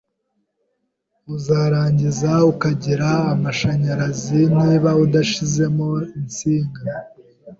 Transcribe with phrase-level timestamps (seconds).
[1.35, 5.89] Uzarangiza ukagira amashanyarazi niba udashyizemo
[6.19, 6.81] insinga